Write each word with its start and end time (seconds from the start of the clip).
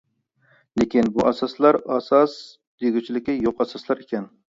لېكىن 0.81 1.11
بۇ 1.17 1.25
ئاساسلار 1.31 1.77
ئاساس 1.95 2.33
دېگۈچىلىكى 2.85 3.37
يوق 3.49 3.63
ئاساسلار 3.67 4.03
ئىكەن. 4.05 4.27